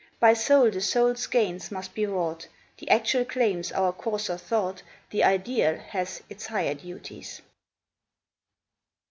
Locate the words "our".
3.71-3.93